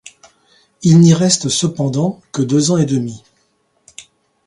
[0.81, 3.21] Il n'y reste cependant que deux ans et demi.